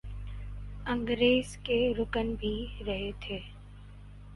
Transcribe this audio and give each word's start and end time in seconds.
ingress 0.85 1.55
کے 1.63 1.79
رکن 1.99 2.33
بھی 2.35 2.55
رہے 2.87 3.11
تھے 3.19 3.39